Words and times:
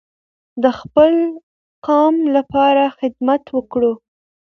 د 0.63 0.65
خپل 0.79 1.13
قام 1.87 2.15
لپاره 2.35 2.83
خدمت 2.99 3.43
وکړو. 3.55 3.91